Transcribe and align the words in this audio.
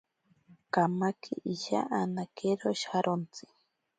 Kamake 0.73 1.33
isha 1.53 1.79
anakero 1.99 2.69
sharontsi. 2.81 3.43